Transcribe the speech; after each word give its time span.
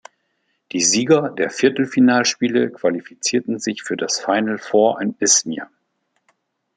Die 0.71 0.81
Sieger 0.81 1.29
der 1.29 1.51
Viertelfinalspiele 1.51 2.71
qualifizierten 2.71 3.59
sich 3.59 3.83
für 3.83 3.95
das 3.97 4.19
Final 4.19 4.57
Four 4.57 4.99
in 4.99 5.13
Izmir. 5.19 5.69